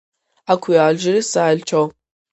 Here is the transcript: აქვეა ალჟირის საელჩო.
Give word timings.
აქვეა 0.53 0.87
ალჟირის 0.93 1.31
საელჩო. 1.37 1.87